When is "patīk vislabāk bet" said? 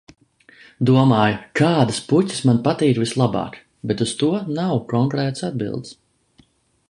2.69-4.03